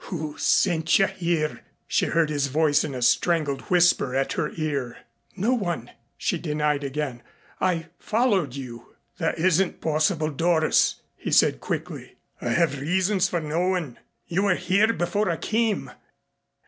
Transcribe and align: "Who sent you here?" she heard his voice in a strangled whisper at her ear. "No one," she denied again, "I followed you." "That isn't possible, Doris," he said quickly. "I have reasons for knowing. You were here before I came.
"Who 0.05 0.35
sent 0.39 0.97
you 0.97 1.05
here?" 1.05 1.61
she 1.87 2.07
heard 2.07 2.31
his 2.31 2.47
voice 2.47 2.83
in 2.83 2.95
a 2.95 3.03
strangled 3.03 3.61
whisper 3.69 4.15
at 4.15 4.33
her 4.33 4.51
ear. 4.55 4.97
"No 5.35 5.53
one," 5.53 5.91
she 6.17 6.39
denied 6.39 6.83
again, 6.83 7.21
"I 7.59 7.85
followed 7.99 8.55
you." 8.55 8.95
"That 9.19 9.37
isn't 9.37 9.79
possible, 9.79 10.31
Doris," 10.31 10.95
he 11.17 11.29
said 11.29 11.61
quickly. 11.61 12.15
"I 12.41 12.49
have 12.49 12.79
reasons 12.81 13.29
for 13.29 13.39
knowing. 13.41 13.97
You 14.25 14.41
were 14.41 14.55
here 14.55 14.91
before 14.91 15.29
I 15.29 15.37
came. 15.37 15.91